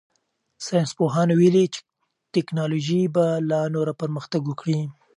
[0.65, 1.79] ساینس پوهانو ویلي چې
[2.35, 4.79] تکنالوژي به لا نوره پرمختګ وکړي.